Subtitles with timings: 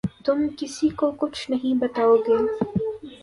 [0.25, 2.37] تم کسی کو کچھ نہیں بتاؤ گے